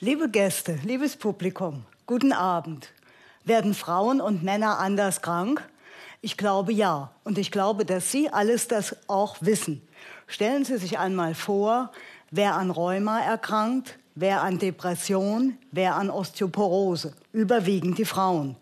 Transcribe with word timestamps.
Liebe 0.00 0.28
Gäste, 0.28 0.78
liebes 0.84 1.16
Publikum, 1.16 1.82
guten 2.06 2.32
Abend. 2.32 2.92
Werden 3.42 3.74
Frauen 3.74 4.20
und 4.20 4.44
Männer 4.44 4.78
anders 4.78 5.22
krank? 5.22 5.68
Ich 6.20 6.36
glaube 6.36 6.72
ja. 6.72 7.10
Und 7.24 7.36
ich 7.36 7.50
glaube, 7.50 7.84
dass 7.84 8.12
Sie 8.12 8.30
alles 8.30 8.68
das 8.68 8.94
auch 9.08 9.38
wissen. 9.40 9.82
Stellen 10.28 10.64
Sie 10.64 10.78
sich 10.78 11.00
einmal 11.00 11.34
vor, 11.34 11.90
wer 12.30 12.54
an 12.54 12.70
Rheuma 12.70 13.18
erkrankt, 13.18 13.98
wer 14.14 14.42
an 14.42 14.60
Depression, 14.60 15.58
wer 15.72 15.96
an 15.96 16.10
Osteoporose. 16.10 17.12
Überwiegend 17.32 17.98
die 17.98 18.04
Frauen. 18.04 18.54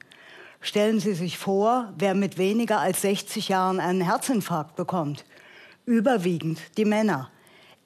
Stellen 0.62 1.00
Sie 1.00 1.12
sich 1.12 1.36
vor, 1.36 1.92
wer 1.98 2.14
mit 2.14 2.38
weniger 2.38 2.80
als 2.80 3.02
60 3.02 3.50
Jahren 3.50 3.78
einen 3.78 4.00
Herzinfarkt 4.00 4.74
bekommt. 4.74 5.26
Überwiegend 5.84 6.60
die 6.78 6.86
Männer. 6.86 7.30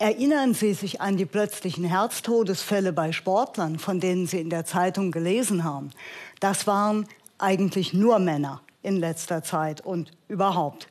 Erinnern 0.00 0.54
Sie 0.54 0.72
sich 0.72 1.02
an 1.02 1.18
die 1.18 1.26
plötzlichen 1.26 1.84
Herztodesfälle 1.84 2.90
bei 2.90 3.12
Sportlern, 3.12 3.78
von 3.78 4.00
denen 4.00 4.26
Sie 4.26 4.40
in 4.40 4.48
der 4.48 4.64
Zeitung 4.64 5.10
gelesen 5.10 5.62
haben? 5.62 5.90
Das 6.40 6.66
waren 6.66 7.06
eigentlich 7.36 7.92
nur 7.92 8.18
Männer 8.18 8.62
in 8.82 8.96
letzter 8.96 9.42
Zeit 9.42 9.82
und 9.82 10.10
überhaupt. 10.26 10.88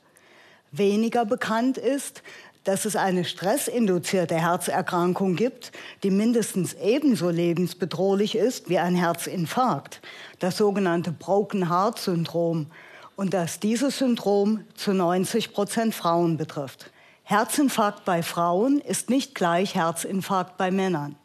Weniger 0.72 1.26
bekannt 1.26 1.80
ist, 1.80 2.22
dass 2.66 2.86
es 2.86 2.95
eine 2.95 3.26
stressinduzierte 3.26 4.36
Herzerkrankung 4.36 5.36
gibt, 5.36 5.72
die 6.03 6.12
mindestens 6.12 6.76
ebenso 6.76 7.31
lebensbedrohlich 7.31 8.36
ist 8.36 8.70
wie 8.70 8.78
ein 8.78 8.94
Herzinfarkt, 8.94 10.02
das 10.38 10.58
sogenannte 10.58 11.12
Broken 11.12 11.67
Heart 11.67 11.98
Syndrom, 11.98 12.67
und 13.16 13.34
dass 13.34 13.59
dieses 13.59 13.98
Syndrom 13.98 14.66
zu 14.76 14.94
90 14.94 15.52
Prozent 15.52 15.95
Frauen 15.95 16.38
betrifft. 16.38 16.91
Herzinfarkt 17.30 18.06
bei 18.06 18.24
Frauen 18.24 18.82
ist 18.82 19.12
nicht 19.12 19.36
gleich 19.36 19.76
Herzinfarkt 19.76 20.58
bei 20.58 20.72
Männern. 20.72 21.16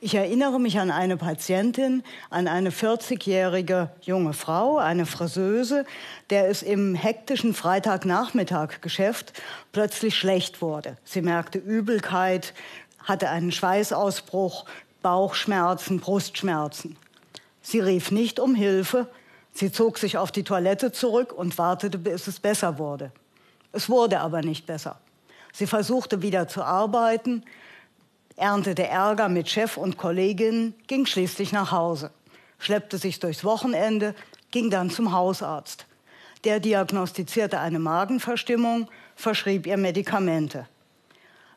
Ich 0.00 0.14
erinnere 0.14 0.60
mich 0.60 0.78
an 0.78 0.90
eine 0.90 1.16
Patientin, 1.16 2.02
an 2.28 2.46
eine 2.46 2.68
40-jährige 2.68 3.88
junge 4.02 4.34
Frau, 4.34 4.76
eine 4.76 5.06
Friseuse, 5.06 5.86
der 6.28 6.50
es 6.50 6.62
im 6.62 6.94
hektischen 6.94 7.54
Freitagnachmittag-Geschäft 7.54 9.32
plötzlich 9.72 10.18
schlecht 10.18 10.60
wurde. 10.60 10.98
Sie 11.04 11.22
merkte 11.22 11.56
Übelkeit, 11.56 12.52
hatte 12.98 13.30
einen 13.30 13.50
Schweißausbruch, 13.50 14.66
Bauchschmerzen, 15.00 16.00
Brustschmerzen. 16.00 16.98
Sie 17.62 17.80
rief 17.80 18.10
nicht 18.10 18.40
um 18.40 18.54
Hilfe, 18.54 19.08
sie 19.54 19.72
zog 19.72 19.96
sich 19.96 20.18
auf 20.18 20.30
die 20.30 20.44
Toilette 20.44 20.92
zurück 20.92 21.32
und 21.32 21.56
wartete, 21.56 21.96
bis 21.96 22.26
es 22.26 22.40
besser 22.40 22.78
wurde. 22.78 23.10
Es 23.72 23.88
wurde 23.88 24.20
aber 24.20 24.42
nicht 24.42 24.66
besser. 24.66 25.00
Sie 25.56 25.66
versuchte 25.66 26.20
wieder 26.20 26.48
zu 26.48 26.62
arbeiten, 26.62 27.42
erntete 28.36 28.88
Ärger 28.88 29.30
mit 29.30 29.48
Chef 29.48 29.78
und 29.78 29.96
Kollegin, 29.96 30.74
ging 30.86 31.06
schließlich 31.06 31.50
nach 31.50 31.72
Hause, 31.72 32.10
schleppte 32.58 32.98
sich 32.98 33.20
durchs 33.20 33.42
Wochenende, 33.42 34.14
ging 34.50 34.68
dann 34.68 34.90
zum 34.90 35.12
Hausarzt. 35.12 35.86
Der 36.44 36.60
diagnostizierte 36.60 37.58
eine 37.58 37.78
Magenverstimmung, 37.78 38.90
verschrieb 39.14 39.66
ihr 39.66 39.78
Medikamente. 39.78 40.68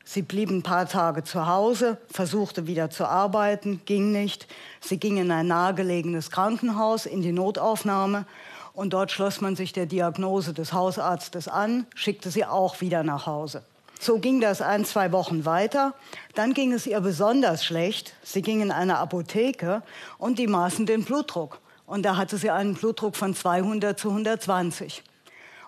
Sie 0.05 0.21
blieb 0.21 0.49
ein 0.49 0.63
paar 0.63 0.87
Tage 0.87 1.25
zu 1.25 1.45
Hause, 1.45 1.97
versuchte 2.09 2.67
wieder 2.67 2.89
zu 2.89 3.05
arbeiten, 3.05 3.81
ging 3.83 4.13
nicht. 4.13 4.47
Sie 4.79 4.97
ging 4.97 5.17
in 5.17 5.29
ein 5.29 5.47
nahegelegenes 5.47 6.31
Krankenhaus, 6.31 7.05
in 7.05 7.21
die 7.21 7.33
Notaufnahme 7.33 8.25
und 8.73 8.93
dort 8.93 9.11
schloss 9.11 9.41
man 9.41 9.57
sich 9.57 9.73
der 9.73 9.87
Diagnose 9.87 10.53
des 10.53 10.71
Hausarztes 10.71 11.49
an, 11.49 11.85
schickte 11.95 12.31
sie 12.31 12.45
auch 12.45 12.79
wieder 12.79 13.03
nach 13.03 13.25
Hause. 13.25 13.61
So 14.01 14.17
ging 14.17 14.39
das 14.39 14.61
ein, 14.61 14.85
zwei 14.85 15.11
Wochen 15.11 15.43
weiter. 15.43 15.93
Dann 16.33 16.53
ging 16.53 16.71
es 16.71 16.87
ihr 16.87 17.01
besonders 17.01 17.65
schlecht. 17.65 18.13
Sie 18.23 18.41
ging 18.41 18.61
in 18.61 18.71
eine 18.71 18.97
Apotheke 18.97 19.83
und 20.17 20.39
die 20.39 20.47
maßen 20.47 20.85
den 20.85 21.03
Blutdruck. 21.03 21.59
Und 21.85 22.03
da 22.03 22.15
hatte 22.15 22.37
sie 22.37 22.49
einen 22.49 22.75
Blutdruck 22.75 23.17
von 23.17 23.35
200 23.35 23.99
zu 23.99 24.09
120. 24.09 25.03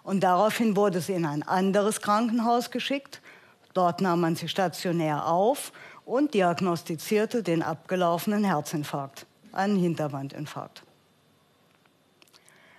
Und 0.03 0.21
daraufhin 0.21 0.77
wurde 0.77 1.01
sie 1.01 1.11
in 1.13 1.25
ein 1.25 1.43
anderes 1.43 1.99
Krankenhaus 1.99 2.71
geschickt. 2.71 3.21
Dort 3.73 3.99
nahm 3.99 4.21
man 4.21 4.37
sie 4.37 4.47
stationär 4.47 5.27
auf 5.27 5.73
und 6.05 6.33
diagnostizierte 6.33 7.43
den 7.43 7.61
abgelaufenen 7.61 8.45
Herzinfarkt, 8.45 9.25
einen 9.51 9.77
Hinterwandinfarkt. 9.77 10.83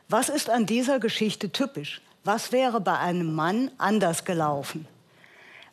Was 0.09 0.31
ist 0.31 0.49
an 0.49 0.65
dieser 0.65 0.99
Geschichte 0.99 1.53
typisch? 1.53 2.01
Was 2.25 2.53
wäre 2.53 2.81
bei 2.81 2.99
einem 2.99 3.35
Mann 3.35 3.71
anders 3.77 4.25
gelaufen? 4.25 4.87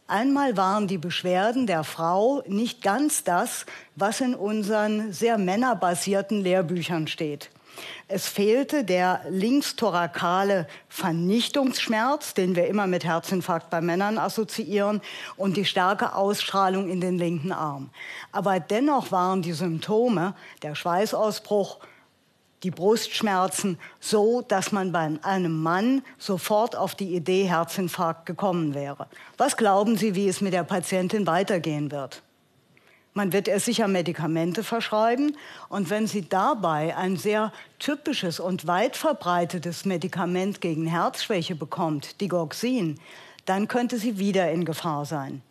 Einmal 0.10 0.58
waren 0.58 0.88
die 0.88 0.98
Beschwerden 0.98 1.68
der 1.68 1.84
Frau 1.84 2.42
nicht 2.48 2.82
ganz 2.82 3.24
das, 3.24 3.68
was 3.96 4.22
in 4.22 4.34
unseren 4.34 5.14
sehr 5.14 5.38
männerbasierten 5.38 6.42
Lehrbüchern 6.42 7.08
steht. 7.08 7.52
Es 8.08 8.28
fehlte 8.28 8.84
der 8.84 9.22
linkstorakale 9.30 10.68
Vernichtungsschmerz, 10.88 12.34
den 12.34 12.56
wir 12.56 12.66
immer 12.66 12.88
mit 12.88 13.06
Herzinfarkt 13.06 13.70
bei 13.70 13.82
Männern 13.82 14.18
assoziieren, 14.18 15.02
und 15.38 15.58
die 15.58 15.66
starke 15.66 16.16
Ausstrahlung 16.16 16.90
in 16.90 17.02
den 17.02 17.20
linken 17.20 17.52
Arm. 17.52 17.92
Aber 18.32 18.60
dennoch 18.60 19.12
waren 19.12 19.44
die 19.44 19.54
Symptome, 19.54 20.34
der 20.64 20.74
Schweißausbruch, 20.74 21.78
die 22.64 22.72
Brustschmerzen 22.72 23.80
so, 24.00 24.42
dass 24.42 24.72
man 24.72 24.92
bei 24.92 25.10
einem 25.22 25.62
Mann 25.62 26.02
sofort 26.18 26.76
auf 26.76 26.96
die 26.96 27.16
Idee 27.16 27.46
Herzinfarkt 27.46 28.26
gekommen 28.26 28.74
wäre. 28.74 29.08
Was 29.38 29.58
glauben 29.58 29.98
Sie, 29.98 30.16
wie 30.16 30.28
es 30.28 30.42
mit 30.42 30.54
der 30.54 30.64
Patientin 30.64 31.26
weitergehen 31.26 31.92
wird? 31.92 32.22
Man 33.14 33.34
wird 33.34 33.48
ihr 33.48 33.60
sicher 33.60 33.88
Medikamente 33.88 34.64
verschreiben 34.64 35.36
und 35.68 35.90
wenn 35.90 36.06
sie 36.06 36.30
dabei 36.30 36.96
ein 36.96 37.18
sehr 37.18 37.52
typisches 37.80 38.40
und 38.40 38.68
weit 38.68 38.96
verbreitetes 38.96 39.84
Medikament 39.84 40.62
gegen 40.62 40.86
Herzschwäche 40.86 41.56
bekommt, 41.56 42.22
Digoxin, 42.22 43.00
dann 43.46 43.68
könnte 43.68 43.98
sie 43.98 44.20
wieder 44.20 44.52
in 44.52 44.64
Gefahr 44.64 45.06
sein. 45.06 45.42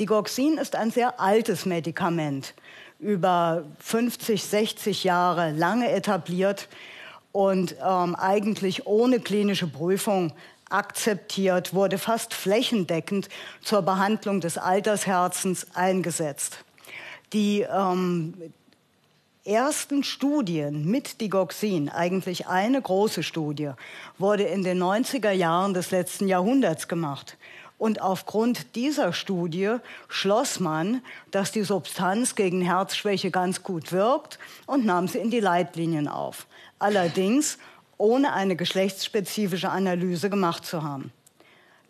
Digoxin 0.00 0.56
ist 0.56 0.74
ein 0.74 0.90
sehr 0.90 1.20
altes 1.20 1.66
Medikament 1.66 2.54
über 2.98 3.64
50, 3.80 4.42
60 4.42 5.04
Jahre 5.04 5.52
lange 5.52 5.90
etabliert 5.90 6.68
und 7.32 7.76
ähm, 7.84 8.14
eigentlich 8.14 8.86
ohne 8.86 9.20
klinische 9.20 9.66
Prüfung 9.66 10.32
akzeptiert, 10.70 11.74
wurde 11.74 11.98
fast 11.98 12.34
flächendeckend 12.34 13.28
zur 13.62 13.82
Behandlung 13.82 14.40
des 14.40 14.58
Altersherzens 14.58 15.66
eingesetzt. 15.74 16.64
Die 17.32 17.62
ähm, 17.62 18.34
ersten 19.44 20.04
Studien 20.04 20.90
mit 20.90 21.20
Digoxin, 21.20 21.88
eigentlich 21.88 22.46
eine 22.46 22.80
große 22.80 23.22
Studie, 23.22 23.70
wurde 24.18 24.44
in 24.44 24.62
den 24.62 24.82
90er 24.82 25.32
Jahren 25.32 25.74
des 25.74 25.90
letzten 25.90 26.28
Jahrhunderts 26.28 26.88
gemacht. 26.88 27.36
Und 27.76 28.00
aufgrund 28.00 28.76
dieser 28.76 29.12
Studie 29.12 29.76
schloss 30.08 30.60
man, 30.60 31.02
dass 31.30 31.52
die 31.52 31.64
Substanz 31.64 32.34
gegen 32.34 32.60
Herzschwäche 32.60 33.30
ganz 33.30 33.62
gut 33.62 33.92
wirkt 33.92 34.38
und 34.66 34.84
nahm 34.84 35.08
sie 35.08 35.18
in 35.18 35.30
die 35.30 35.40
Leitlinien 35.40 36.08
auf. 36.08 36.46
Allerdings 36.78 37.58
ohne 37.98 38.32
eine 38.32 38.56
geschlechtsspezifische 38.56 39.70
Analyse 39.70 40.30
gemacht 40.30 40.64
zu 40.64 40.82
haben. 40.82 41.12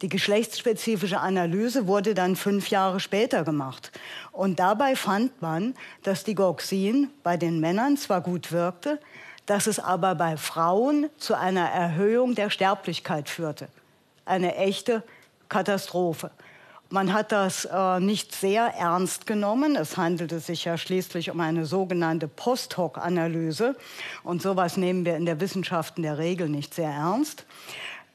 Die 0.03 0.09
geschlechtsspezifische 0.09 1.21
Analyse 1.21 1.87
wurde 1.87 2.15
dann 2.15 2.37
fünf 2.37 2.69
Jahre 2.69 3.01
später 3.01 3.45
gemacht. 3.45 3.93
Und 4.33 4.59
dabei 4.59 4.97
fand 4.97 5.41
man, 5.41 5.75
dass 6.03 6.25
die 6.25 6.35
Goxin 6.35 7.11
bei 7.23 7.37
den 7.37 7.61
Männern 7.61 7.97
zwar 7.97 8.21
gut 8.21 8.53
wirkte, 8.53 9.01
dass 9.47 9.67
es 9.67 9.79
aber 9.79 10.15
bei 10.15 10.37
Frauen 10.37 11.09
zu 11.17 11.35
einer 11.35 11.69
Erhöhung 11.69 12.35
der 12.35 12.51
Sterblichkeit 12.51 13.29
führte. 13.29 13.69
Eine 14.25 14.57
echte 14.57 15.03
Katastrophe. 15.49 16.31
Man 16.91 17.13
hat 17.13 17.33
das 17.33 17.65
äh, 17.65 17.99
nicht 17.99 18.35
sehr 18.35 18.67
ernst 18.67 19.27
genommen. 19.27 19.75
Es 19.75 19.97
handelte 19.97 20.39
sich 20.39 20.65
ja 20.65 20.79
schließlich 20.79 21.31
um 21.31 21.41
eine 21.41 21.67
sogenannte 21.67 22.29
Post-Hoc-Analyse. 22.29 23.75
Und 24.23 24.43
sowas 24.43 24.77
nehmen 24.77 25.05
wir 25.05 25.17
in 25.17 25.27
der 25.27 25.41
Wissenschaft 25.41 25.97
in 25.97 26.05
der 26.05 26.19
Regel 26.19 26.49
nicht 26.49 26.75
sehr 26.75 26.91
ernst. 26.91 27.47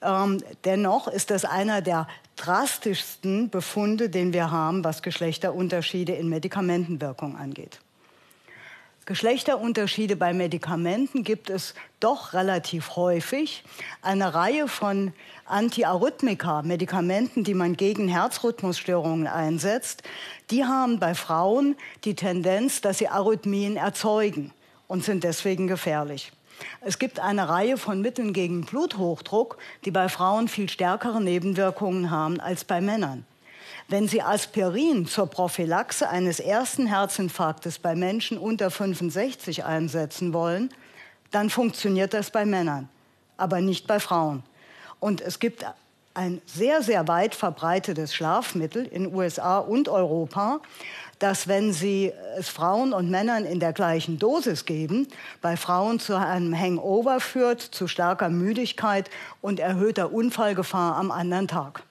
Ähm, 0.02 0.42
dennoch 0.64 1.08
ist 1.08 1.30
das 1.30 1.44
einer 1.46 1.82
der 1.82 2.08
drastischsten 2.38 3.50
Befunde, 3.50 4.10
den 4.10 4.32
wir 4.32 4.50
haben, 4.50 4.84
was 4.84 5.02
Geschlechterunterschiede 5.02 6.14
in 6.14 6.30
Medikamentenwirkung 6.30 7.36
angeht. 7.36 7.80
Geschlechterunterschiede 9.10 10.16
bei 10.16 10.34
Medikamenten 10.34 11.24
gibt 11.24 11.50
es 11.50 11.74
doch 12.00 12.34
relativ 12.34 12.96
häufig. 12.96 13.64
Eine 14.04 14.36
Reihe 14.36 14.68
von 14.68 15.14
Antiarrhythmika, 15.48 16.62
Medikamenten, 16.62 17.44
die 17.44 17.56
man 17.56 17.76
gegen 17.76 18.08
Herzrhythmusstörungen 18.08 19.26
einsetzt, 19.26 20.04
die 20.52 20.64
haben 20.64 21.00
bei 21.00 21.16
Frauen 21.16 21.76
die 22.04 22.14
Tendenz, 22.14 22.82
dass 22.82 23.00
sie 23.00 23.08
Arrhythmien 23.08 23.78
erzeugen 23.78 24.54
und 24.88 25.04
sind 25.04 25.24
deswegen 25.24 25.66
gefährlich. 25.66 26.32
Es 26.80 27.00
gibt 27.00 27.20
eine 27.20 27.50
Reihe 27.50 27.78
von 27.78 28.02
Mitteln 28.02 28.32
gegen 28.32 28.62
Bluthochdruck, 28.62 29.58
die 29.86 29.92
bei 29.92 30.08
Frauen 30.08 30.48
viel 30.48 30.70
stärkere 30.70 31.20
Nebenwirkungen 31.20 32.12
haben 32.12 32.40
als 32.40 32.64
bei 32.64 32.80
Männern. 32.80 33.26
Wenn 33.92 34.08
Sie 34.08 34.22
Aspirin 34.22 35.08
zur 35.08 35.26
Prophylaxe 35.26 36.08
eines 36.08 36.40
ersten 36.40 36.86
Herzinfarktes 36.86 37.80
bei 37.80 37.96
Menschen 37.96 38.38
unter 38.38 38.70
65 38.70 39.66
einsetzen 39.66 40.32
wollen, 40.32 40.70
dann 41.32 41.50
funktioniert 41.50 42.14
das 42.14 42.30
bei 42.30 42.46
Männern, 42.46 42.88
aber 43.36 43.62
nicht 43.62 43.88
bei 43.88 44.00
Frauen. 44.00 44.44
Und 45.00 45.22
es 45.22 45.40
gibt 45.40 45.66
ein 46.14 46.40
sehr, 46.46 46.84
sehr 46.84 47.08
weit 47.08 47.34
verbreitetes 47.34 48.14
Schlafmittel 48.14 48.86
in 48.86 49.12
USA 49.12 49.58
und 49.58 49.90
Europa, 49.90 50.60
dass 51.18 51.48
wenn 51.48 51.74
Sie 51.74 52.14
es 52.38 52.48
Frauen 52.48 52.94
und 52.94 53.10
Männern 53.10 53.44
in 53.44 53.60
der 53.60 53.74
gleichen 53.74 54.20
Dosis 54.20 54.66
geben, 54.66 55.08
bei 55.42 55.58
Frauen 55.58 56.00
zu 56.00 56.16
einem 56.16 56.56
Hangover 56.56 57.20
führt, 57.20 57.62
zu 57.62 57.88
starker 57.88 58.30
Müdigkeit 58.30 59.10
und 59.42 59.60
erhöhter 59.60 60.14
Unfallgefahr 60.14 60.96
am 60.96 61.10
anderen 61.10 61.48
Tag. 61.48 61.89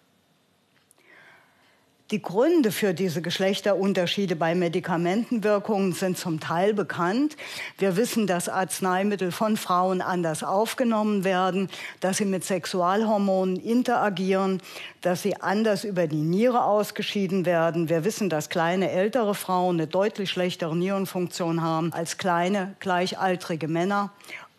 Die 2.10 2.22
Gründe 2.22 2.72
für 2.72 2.94
diese 2.94 3.20
Geschlechterunterschiede 3.20 4.34
bei 4.34 4.55
Medikamentenwirkungen 4.55 5.93
sind 5.93 6.16
zum 6.16 6.40
Teil 6.40 6.72
bekannt. 6.72 7.37
Wir 7.76 7.99
wissen, 7.99 8.26
dass 8.26 8.49
Arzneimittel 8.49 9.31
von 9.31 9.58
Frauen 9.58 10.00
anders 10.00 10.43
aufgenommen 10.43 11.22
werden, 11.22 11.69
dass 12.00 12.16
sie 12.16 12.25
mit 12.25 12.44
Sexualhormonen 12.44 13.56
interagieren, 13.56 14.62
dass 15.02 15.20
sie 15.20 15.37
anders 15.43 15.84
über 15.84 16.06
die 16.06 16.22
Niere 16.22 16.64
ausgeschieden 16.64 17.44
werden. 17.44 17.90
Wir 17.90 18.05
wissen, 18.05 18.31
dass 18.31 18.49
kleine 18.49 18.90
ältere 18.90 19.34
Frauen 19.34 19.76
eine 19.76 19.87
deutlich 19.87 20.31
schlechtere 20.31 20.75
Nierenfunktion 20.75 21.60
haben 21.60 21.93
als 21.93 22.16
kleine 22.16 22.75
gleichaltrige 22.81 23.69
Männer. 23.69 24.12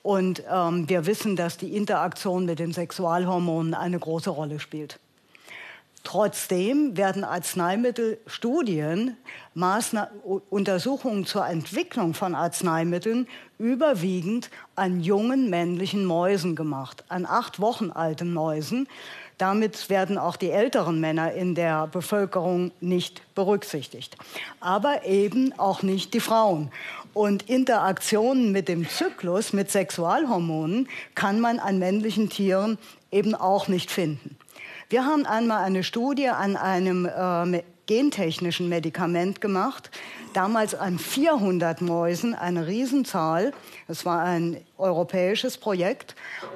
Und 0.04 0.44
ähm, 0.54 0.88
wir 0.88 1.08
wissen, 1.08 1.36
dass 1.36 1.58
die 1.58 1.76
Interaktion 1.76 2.46
mit 2.46 2.60
den 2.60 2.74
Sexualhormonen 2.74 3.74
eine 3.74 3.98
große 3.98 4.30
Rolle 4.30 4.60
spielt. 4.60 5.00
Trotzdem 6.04 6.96
werden 6.98 7.24
Arzneimittelstudien, 7.24 9.18
Maßna 9.54 10.10
Untersuchungen 10.50 11.26
zur 11.26 11.46
Entwicklung 11.46 12.14
von 12.14 12.36
Arzneimitteln 12.36 13.28
überwiegend 13.58 14.50
an 14.76 15.02
jungen 15.02 15.50
männlichen 15.50 16.06
Mäusen 16.06 16.56
gemacht, 16.56 17.04
an 17.10 17.26
acht 17.26 17.60
Wochen 17.60 17.92
alten 17.92 18.34
Mäusen. 18.34 18.88
Damit 19.38 19.90
werden 19.90 20.18
auch 20.18 20.36
die 20.36 20.52
älteren 20.52 21.00
Männer 21.00 21.34
in 21.34 21.56
der 21.56 21.88
Bevölkerung 21.88 22.72
nicht 22.80 23.22
berücksichtigt, 23.36 24.18
aber 24.62 25.06
eben 25.06 25.58
auch 25.60 25.84
nicht 25.84 26.14
die 26.14 26.20
Frauen. 26.20 26.72
Und 27.14 27.50
Interaktionen 27.50 28.52
mit 28.52 28.68
dem 28.68 28.88
Zyklus, 28.88 29.52
mit 29.52 29.70
Sexualhormonen, 29.72 30.88
kann 31.16 31.40
man 31.40 31.60
an 31.60 31.80
männlichen 31.80 32.30
Tieren 32.30 32.78
eben 33.12 33.36
auch 33.36 33.68
nicht 33.68 33.92
finden. 33.92 34.39
Wir 34.92 35.06
haben 35.06 35.28
einmal 35.28 35.64
eine 35.64 35.84
Studie 35.84 36.30
an 36.30 36.58
einem 36.58 37.06
äh, 37.06 37.62
gentechnischen 37.86 38.70
Medikament 38.70 39.40
gemacht, 39.40 39.92
damals 40.34 40.74
an 40.74 40.98
400 40.98 41.82
Mäusen, 41.82 42.34
eine 42.34 42.66
Riesenzahl. 42.66 43.54
Es 43.88 44.04
war 44.04 44.24
ein 44.24 44.58
europäisches 44.80 45.60
Projekt 45.60 46.16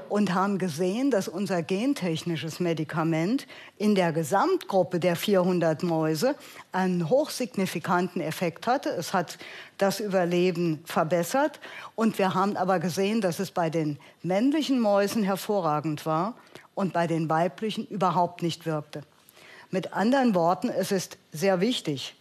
und 0.09 0.33
haben 0.33 0.57
gesehen, 0.57 1.11
dass 1.11 1.27
unser 1.27 1.61
gentechnisches 1.61 2.59
Medikament 2.59 3.45
in 3.77 3.93
der 3.93 4.11
Gesamtgruppe 4.11 4.99
der 4.99 5.15
400 5.15 5.83
Mäuse 5.83 6.33
einen 6.71 7.09
hochsignifikanten 7.09 8.19
Effekt 8.19 8.65
hatte. 8.65 8.89
Es 8.89 9.13
hat 9.13 9.37
das 9.77 9.99
Überleben 9.99 10.81
verbessert 10.85 11.59
und 11.93 12.17
wir 12.17 12.33
haben 12.33 12.57
aber 12.57 12.79
gesehen, 12.79 13.21
dass 13.21 13.39
es 13.39 13.51
bei 13.51 13.69
den 13.69 13.99
männlichen 14.23 14.79
Mäusen 14.79 15.23
hervorragend 15.23 16.07
war 16.07 16.33
und 16.75 16.93
bei 16.93 17.07
den 17.07 17.29
weiblichen 17.29 17.85
überhaupt 17.87 18.41
nicht 18.41 18.65
wirkte. 18.65 19.01
Mit 19.71 19.93
anderen 19.93 20.35
Worten, 20.35 20.69
es 20.69 20.91
ist 20.91 21.17
sehr 21.31 21.59
wichtig, 21.59 22.15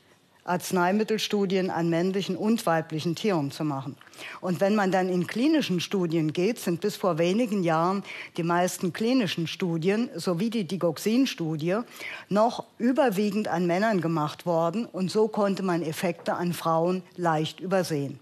Arzneimittelstudien 0.45 1.71
an 1.71 1.89
männlichen 1.89 2.37
und 2.37 2.67
weiblichen 2.67 3.15
Tieren 3.15 3.53
zu 3.53 3.65
machen. 3.65 3.97
Und 4.41 4.61
wenn 4.61 4.75
man 4.75 4.91
dann 4.91 5.09
in 5.09 5.27
klinischen 5.27 5.81
Studien 5.81 6.33
geht, 6.33 6.59
sind 6.59 6.81
bis 6.81 6.97
vor 6.97 7.19
wenigen 7.19 7.63
Jahren 7.63 8.03
die 8.37 8.43
meisten 8.43 8.93
klinischen 8.93 9.47
Studien 9.47 10.11
sowie 10.17 10.51
die 10.51 10.65
Digoxin-Studie 10.65 11.81
noch 12.29 12.65
überwiegend 12.79 13.49
an 13.49 13.67
Männern 13.67 14.01
gemacht 14.01 14.45
worden 14.45 14.87
und 14.87 15.11
so 15.11 15.29
konnte 15.29 15.63
man 15.63 15.83
Effekte 15.83 16.35
an 16.35 16.53
Frauen 16.53 17.03
leicht 17.17 17.61
übersehen. 17.61 18.19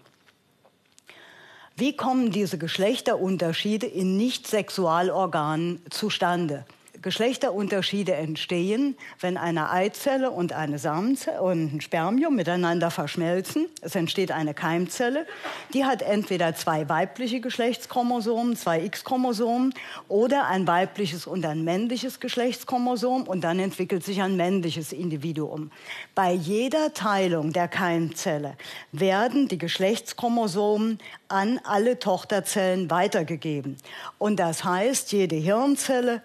Wie 1.77 1.97
kommen 1.97 2.31
diese 2.31 2.59
Geschlechterunterschiede 2.59 3.87
in 3.87 4.17
Nicht-Sexualorganen 4.17 5.83
zustande? 5.91 6.65
Geschlechterunterschiede 7.02 8.14
entstehen, 8.14 8.97
wenn 9.20 9.37
eine 9.37 9.70
Eizelle 9.70 10.31
und 10.31 10.52
eine 10.52 10.79
Samenzelle 10.79 11.41
und 11.41 11.75
ein 11.75 11.81
Spermium 11.81 12.37
miteinander 12.37 12.91
verschmelzen. 12.91 13.67
Es 13.81 13.94
entsteht 13.94 14.32
eine 14.32 14.52
Keimzelle. 14.52 15.26
Die 15.73 15.85
hat 15.85 16.02
entweder 16.02 16.55
zwei 16.55 16.88
weibliche 16.88 17.41
Geschlechtschromosomen, 17.41 18.56
zwei 18.56 18.85
X-Chromosomen 18.85 19.73
oder 20.08 20.47
ein 20.47 20.67
weibliches 20.67 21.26
und 21.26 21.47
ein 21.47 21.64
männliches 21.64 22.20
Geschlechtschromosom 22.20 23.23
und 23.23 23.43
dann 23.43 23.58
entwickelt 23.58 24.05
sich 24.05 24.20
ein 24.20 24.37
männliches 24.37 24.93
Individuum. 24.93 25.70
Bei 26.14 26.32
jeder 26.32 26.93
Teilung 26.93 27.52
der 27.52 27.69
Keimzelle 27.69 28.56
werden 28.93 29.49
die 29.49 29.58
Geschlechtschromosomen 29.58 30.99
an 31.29 31.61
alle 31.64 31.99
Tochterzellen 31.99 32.91
weitergegeben. 32.91 33.76
Und 34.19 34.37
das 34.41 34.64
heißt, 34.64 35.12
jede 35.12 35.37
Hirnzelle, 35.37 36.23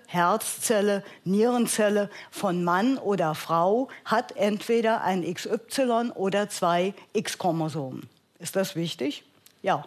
Herzzelle, 0.66 1.04
Nierenzelle 1.26 2.10
von 2.32 2.64
Mann 2.64 2.98
oder 2.98 3.36
Frau 3.36 3.88
hat 4.04 4.36
entweder 4.36 5.04
ein 5.04 5.22
XY 5.22 6.12
oder 6.16 6.50
zwei 6.50 6.96
X-Chromosomen. 7.14 8.10
Ist 8.40 8.56
das 8.56 8.76
wichtig? 8.76 9.24
Ja. 9.66 9.84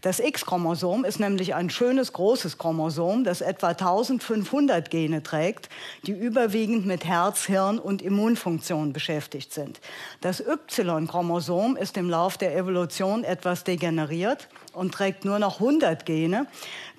Das 0.00 0.18
X-Chromosom 0.18 1.04
ist 1.04 1.20
nämlich 1.20 1.54
ein 1.54 1.70
schönes 1.70 2.12
großes 2.12 2.58
Chromosom, 2.58 3.22
das 3.22 3.42
etwa 3.42 3.68
1500 3.68 4.90
Gene 4.90 5.22
trägt, 5.22 5.68
die 6.04 6.10
überwiegend 6.10 6.84
mit 6.84 7.04
Herz, 7.04 7.44
Hirn 7.44 7.78
und 7.78 8.02
Immunfunktion 8.02 8.92
beschäftigt 8.92 9.52
sind. 9.52 9.80
Das 10.20 10.40
Y-Chromosom 10.40 11.76
ist 11.76 11.96
im 11.96 12.10
Lauf 12.10 12.38
der 12.38 12.56
Evolution 12.56 13.22
etwas 13.22 13.62
degeneriert 13.62 14.48
und 14.72 14.92
trägt 14.92 15.24
nur 15.24 15.38
noch 15.38 15.60
100 15.60 16.04
Gene, 16.04 16.48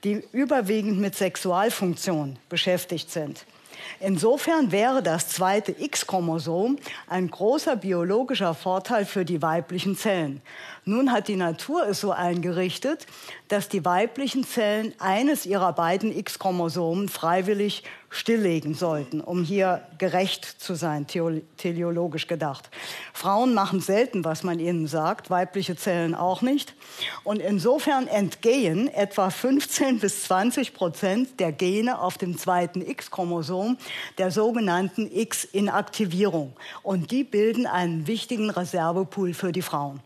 die 0.06 0.24
überwiegend 0.32 1.02
mit 1.02 1.16
Sexualfunktion 1.16 2.40
beschäftigt 2.48 3.12
sind. 3.12 3.46
Insofern 4.00 4.72
wäre 4.72 5.04
das 5.04 5.28
zweite 5.30 5.76
X-Chromosom 5.78 6.78
ein 7.08 7.30
großer 7.30 7.76
biologischer 7.76 8.54
Vorteil 8.54 9.06
für 9.06 9.26
die 9.26 9.42
weiblichen 9.42 9.96
Zellen. 9.96 10.42
Nun 10.86 11.12
hat 11.12 11.28
die 11.28 11.36
Natur 11.36 11.88
es 11.88 12.02
so 12.02 12.12
eingerichtet, 12.12 13.06
dass 13.52 13.68
die 13.68 13.84
weiblichen 13.84 14.46
Zellen 14.46 14.94
eines 14.98 15.46
ihrer 15.46 15.74
beiden 15.74 16.18
X-Chromosomen 16.18 17.10
freiwillig 17.10 17.84
stilllegen 18.10 18.76
sollten, 18.76 19.20
um 19.20 19.44
hier 19.44 19.82
gerecht 19.98 20.46
zu 20.46 20.74
sein, 20.74 21.06
teleologisch 21.58 22.28
gedacht. 22.28 22.70
Frauen 23.12 23.54
machen 23.54 23.82
selten, 23.82 24.24
was 24.24 24.44
man 24.44 24.60
ihnen 24.60 24.88
sagt, 24.88 25.30
weibliche 25.30 25.76
Zellen 25.76 26.16
auch 26.16 26.42
nicht. 26.42 26.76
Und 27.26 27.42
insofern 27.42 28.08
entgehen 28.08 28.88
etwa 28.88 29.30
15 29.30 30.00
bis 30.00 30.24
20 30.24 30.74
Prozent 30.74 31.40
der 31.42 31.52
Gene 31.52 32.00
auf 32.00 32.18
dem 32.18 32.38
zweiten 32.38 32.82
X-Chromosom 32.82 33.78
der 34.18 34.32
sogenannten 34.32 35.14
X-Inaktivierung. 35.14 36.54
Und 36.84 37.12
die 37.12 37.26
bilden 37.26 37.68
einen 37.68 38.08
wichtigen 38.08 38.50
Reservepool 38.50 39.34
für 39.34 39.52
die 39.52 39.62
Frauen. 39.62 40.00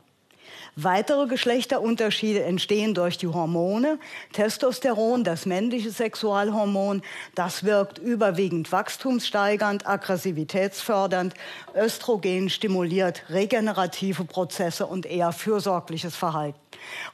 Weitere 0.75 1.27
Geschlechterunterschiede 1.27 2.43
entstehen 2.43 2.93
durch 2.93 3.17
die 3.17 3.27
Hormone. 3.27 3.97
Testosteron, 4.33 5.23
das 5.23 5.45
männliche 5.45 5.91
Sexualhormon, 5.91 7.01
das 7.33 7.63
wirkt 7.63 7.97
überwiegend 7.97 8.71
wachstumssteigernd, 8.71 9.87
aggressivitätsfördernd. 9.87 11.33
Östrogen 11.75 12.49
stimuliert 12.49 13.23
regenerative 13.29 14.25
Prozesse 14.25 14.85
und 14.85 15.05
eher 15.05 15.31
fürsorgliches 15.31 16.15
Verhalten. 16.15 16.59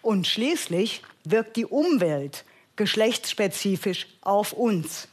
Und 0.01 0.27
schließlich 0.27 1.03
wirkt 1.23 1.55
die 1.55 1.65
Umwelt 1.65 2.45
geschlechtsspezifisch 2.75 4.07
auf 4.21 4.53
uns. 4.53 5.07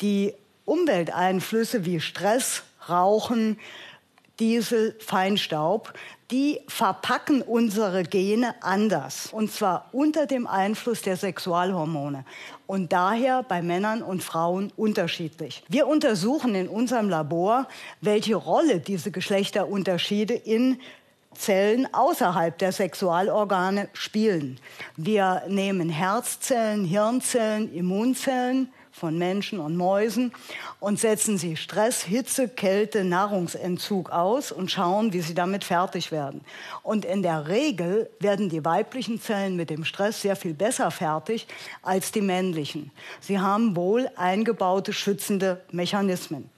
Die 0.00 0.34
Umwelteinflüsse 0.64 1.84
wie 1.84 2.00
Stress, 2.00 2.62
Rauchen, 2.88 3.58
Diesel, 4.40 4.96
Feinstaub, 4.98 5.92
die 6.30 6.60
verpacken 6.66 7.42
unsere 7.42 8.04
Gene 8.04 8.54
anders. 8.62 9.28
Und 9.32 9.52
zwar 9.52 9.90
unter 9.92 10.26
dem 10.26 10.46
Einfluss 10.46 11.02
der 11.02 11.16
Sexualhormone. 11.16 12.24
Und 12.66 12.92
daher 12.92 13.42
bei 13.42 13.60
Männern 13.60 14.02
und 14.02 14.24
Frauen 14.24 14.72
unterschiedlich. 14.76 15.62
Wir 15.68 15.86
untersuchen 15.86 16.54
in 16.54 16.68
unserem 16.68 17.10
Labor, 17.10 17.68
welche 18.00 18.34
Rolle 18.34 18.80
diese 18.80 19.10
Geschlechterunterschiede 19.10 20.34
in 20.34 20.80
Zellen 21.34 21.92
außerhalb 21.92 22.56
der 22.58 22.72
Sexualorgane 22.72 23.88
spielen. 23.92 24.58
Wir 24.96 25.42
nehmen 25.48 25.88
Herzzellen, 25.88 26.84
Hirnzellen, 26.84 27.72
Immunzellen, 27.74 28.72
von 28.92 29.18
Menschen 29.18 29.58
und 29.58 29.76
Mäusen 29.76 30.32
und 30.78 31.00
setzen 31.00 31.38
sie 31.38 31.56
Stress, 31.56 32.02
Hitze, 32.02 32.48
Kälte, 32.48 33.02
Nahrungsentzug 33.02 34.10
aus 34.10 34.52
und 34.52 34.70
schauen, 34.70 35.12
wie 35.12 35.22
sie 35.22 35.34
damit 35.34 35.64
fertig 35.64 36.12
werden. 36.12 36.42
Und 36.82 37.04
in 37.04 37.22
der 37.22 37.48
Regel 37.48 38.10
werden 38.20 38.50
die 38.50 38.64
weiblichen 38.64 39.20
Zellen 39.20 39.56
mit 39.56 39.70
dem 39.70 39.84
Stress 39.84 40.22
sehr 40.22 40.36
viel 40.36 40.54
besser 40.54 40.90
fertig 40.90 41.46
als 41.82 42.12
die 42.12 42.20
männlichen. 42.20 42.92
Sie 43.20 43.40
haben 43.40 43.74
wohl 43.74 44.10
eingebaute 44.16 44.92
schützende 44.92 45.62
Mechanismen. 45.72 46.51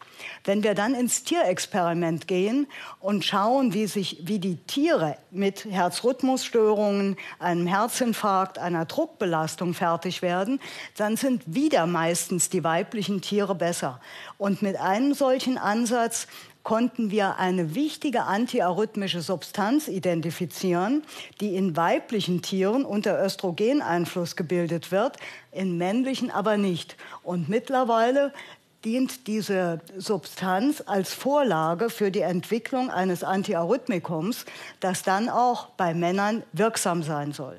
Wenn 0.44 0.62
wir 0.62 0.74
dann 0.74 0.94
ins 0.94 1.24
Tierexperiment 1.24 2.28
gehen 2.28 2.66
und 3.00 3.24
schauen, 3.24 3.74
wie, 3.74 3.86
sich, 3.86 4.18
wie 4.24 4.38
die 4.38 4.56
Tiere 4.56 5.16
mit 5.30 5.64
Herzrhythmusstörungen, 5.64 7.16
einem 7.38 7.66
Herzinfarkt, 7.66 8.58
einer 8.58 8.84
Druckbelastung 8.84 9.74
fertig 9.74 10.22
werden, 10.22 10.60
dann 10.96 11.16
sind 11.16 11.42
wieder 11.46 11.86
meistens 11.86 12.50
die 12.50 12.64
weiblichen 12.64 13.20
Tiere 13.20 13.54
besser. 13.54 14.00
Und 14.38 14.62
mit 14.62 14.76
einem 14.76 15.14
solchen 15.14 15.58
Ansatz 15.58 16.26
konnten 16.64 17.10
wir 17.10 17.38
eine 17.38 17.74
wichtige 17.74 18.22
antiarrhythmische 18.22 19.20
Substanz 19.20 19.86
identifizieren, 19.86 21.04
die 21.40 21.54
in 21.54 21.76
weiblichen 21.76 22.42
Tieren 22.42 22.84
unter 22.86 23.22
Östrogeneinfluss 23.22 24.34
gebildet 24.34 24.90
wird, 24.90 25.18
in 25.52 25.76
männlichen 25.76 26.30
aber 26.30 26.56
nicht. 26.56 26.96
Und 27.22 27.50
mittlerweile 27.50 28.32
dient 28.84 29.26
diese 29.26 29.80
Substanz 29.96 30.82
als 30.86 31.14
Vorlage 31.14 31.90
für 31.90 32.10
die 32.10 32.20
Entwicklung 32.20 32.90
eines 32.90 33.24
Antiarrhythmikums, 33.24 34.44
das 34.80 35.02
dann 35.02 35.28
auch 35.28 35.68
bei 35.70 35.94
Männern 35.94 36.42
wirksam 36.52 37.02
sein 37.02 37.32
soll. 37.32 37.56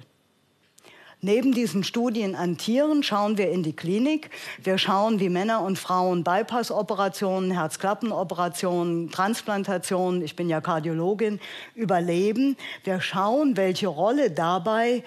Neben 1.22 1.54
diesen 1.54 1.84
Studien 1.84 2.36
an 2.36 2.58
Tieren 2.58 3.02
schauen 3.02 3.40
wir 3.40 3.50
in 3.50 3.64
die 3.64 3.76
Klinik. 3.76 4.30
Wir 4.62 4.78
schauen, 4.78 5.20
wie 5.20 5.30
Männer 5.30 5.62
und 5.62 5.80
Frauen 5.80 6.24
Bypass-Operationen, 6.24 7.50
Herzklappenoperationen, 7.50 9.10
Transplantationen, 9.10 10.22
ich 10.22 10.36
bin 10.36 10.50
ja 10.50 10.62
Kardiologin, 10.62 11.40
überleben. 11.74 12.58
Wir 12.84 13.02
schauen, 13.02 13.58
welche 13.58 13.88
Rolle 13.88 14.30
dabei 14.30 15.04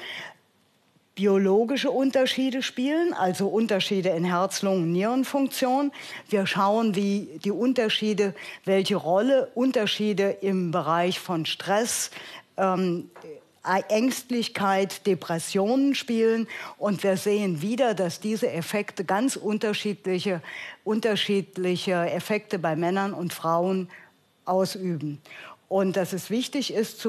biologische 1.19 1.91
Unterschiede 1.91 2.63
spielen, 2.63 3.13
also 3.13 3.49
Unterschiede 3.49 4.11
in 4.11 4.23
Herz, 4.23 4.63
Lungen, 4.63 4.93
Nierenfunktion. 4.93 5.91
Wir 6.29 6.47
schauen, 6.47 6.95
wie 6.95 7.41
die 7.43 7.51
Unterschiede, 7.51 8.37
welche 8.65 8.95
Rolle 8.95 9.51
Unterschiede 9.57 10.31
im 10.43 10.71
Bereich 10.71 11.19
von 11.19 11.45
Stress, 11.45 12.13
ähm, 12.57 13.11
Ängstlichkeit, 13.89 15.09
Depressionen 15.09 15.97
spielen. 15.97 16.47
Und 16.79 17.03
wir 17.03 17.17
sehen 17.17 17.63
wieder, 17.63 17.95
dass 17.95 18.21
diese 18.21 18.53
Effekte 18.53 19.05
ganz 19.05 19.35
unterschiedliche, 19.35 20.41
unterschiedliche 20.85 21.95
Effekte 22.13 22.61
bei 22.61 22.77
Männern 22.77 23.13
und 23.13 23.35
Frauen 23.35 23.89
ausüben 24.45 25.21
und 25.69 25.99
dass 25.99 26.15
es 26.15 26.31
wichtig 26.31 26.73
ist, 26.73 27.05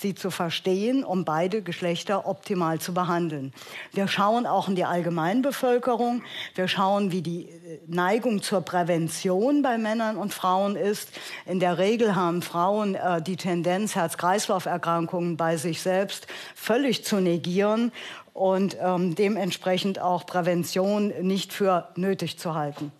sie 0.00 0.14
zu 0.14 0.30
verstehen, 0.30 1.04
um 1.04 1.24
beide 1.24 1.62
Geschlechter 1.62 2.26
optimal 2.26 2.80
zu 2.80 2.92
behandeln. 2.92 3.52
Wir 3.92 4.08
schauen 4.08 4.46
auch 4.46 4.68
in 4.68 4.74
die 4.74 4.84
Allgemeinbevölkerung. 4.84 6.22
Wir 6.56 6.66
schauen, 6.66 7.12
wie 7.12 7.22
die 7.22 7.44
äh, 7.44 7.78
Neigung 7.86 8.42
zur 8.42 8.62
Prävention 8.62 9.62
bei 9.62 9.78
Männern 9.78 10.16
und 10.16 10.34
Frauen 10.34 10.74
ist. 10.74 11.10
In 11.46 11.60
der 11.60 11.78
Regel 11.78 12.16
haben 12.16 12.42
Frauen 12.42 12.96
äh, 12.96 13.22
die 13.22 13.36
Tendenz, 13.36 13.94
Herz-Kreislauf-Erkrankungen 13.94 15.36
bei 15.36 15.56
sich 15.56 15.80
selbst 15.80 16.26
völlig 16.56 17.04
zu 17.04 17.20
negieren 17.20 17.92
und 18.32 18.76
ähm, 18.80 19.14
dementsprechend 19.14 20.00
auch 20.00 20.26
Prävention 20.26 21.12
nicht 21.22 21.52
für 21.52 21.88
nötig 21.94 22.38
zu 22.38 22.54
halten. 22.54 22.90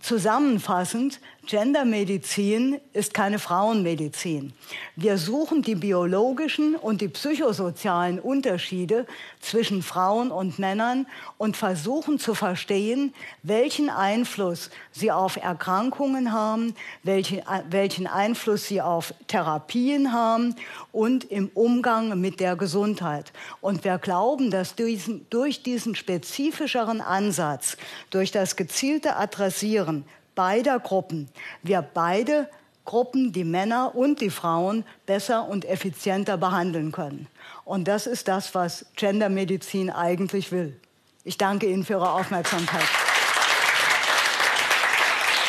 Zusammenfassend, 0.00 1.20
Gendermedizin 1.50 2.80
ist 2.92 3.12
keine 3.12 3.40
Frauenmedizin. 3.40 4.52
Wir 4.94 5.18
suchen 5.18 5.62
die 5.62 5.74
biologischen 5.74 6.76
und 6.76 7.00
die 7.00 7.08
psychosozialen 7.08 8.20
Unterschiede 8.20 9.04
zwischen 9.40 9.82
Frauen 9.82 10.30
und 10.30 10.60
Männern 10.60 11.08
und 11.38 11.56
versuchen 11.56 12.20
zu 12.20 12.34
verstehen, 12.36 13.12
welchen 13.42 13.90
Einfluss 13.90 14.70
sie 14.92 15.10
auf 15.10 15.38
Erkrankungen 15.38 16.30
haben, 16.30 16.76
welchen, 17.02 17.42
welchen 17.68 18.06
Einfluss 18.06 18.68
sie 18.68 18.80
auf 18.80 19.12
Therapien 19.26 20.12
haben 20.12 20.54
und 20.92 21.24
im 21.32 21.50
Umgang 21.54 22.20
mit 22.20 22.38
der 22.38 22.54
Gesundheit. 22.54 23.32
Und 23.60 23.82
wir 23.82 23.98
glauben, 23.98 24.52
dass 24.52 24.76
diesen, 24.76 25.26
durch 25.30 25.64
diesen 25.64 25.96
spezifischeren 25.96 27.00
Ansatz, 27.00 27.76
durch 28.10 28.30
das 28.30 28.54
gezielte 28.54 29.16
Adressieren 29.16 30.04
beider 30.34 30.78
Gruppen 30.78 31.28
wir 31.62 31.82
beide 31.82 32.48
Gruppen, 32.84 33.32
die 33.32 33.44
Männer 33.44 33.94
und 33.94 34.20
die 34.20 34.30
Frauen, 34.30 34.84
besser 35.06 35.48
und 35.48 35.64
effizienter 35.64 36.36
behandeln 36.36 36.92
können. 36.92 37.28
Und 37.64 37.86
das 37.86 38.06
ist 38.06 38.26
das, 38.26 38.54
was 38.54 38.86
Gendermedizin 38.96 39.90
eigentlich 39.90 40.50
will. 40.50 40.78
Ich 41.22 41.38
danke 41.38 41.66
Ihnen 41.66 41.84
für 41.84 41.94
Ihre 41.94 42.10
Aufmerksamkeit. 42.10 43.09